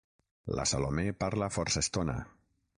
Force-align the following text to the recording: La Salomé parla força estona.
La 0.59 0.65
Salomé 0.71 1.05
parla 1.25 1.53
força 1.59 1.87
estona. 1.87 2.19